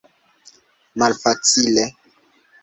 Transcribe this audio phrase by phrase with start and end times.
[0.97, 1.85] malfacile